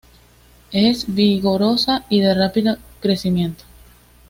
[0.71, 3.65] Es vigorosa y de rápido crecimiento.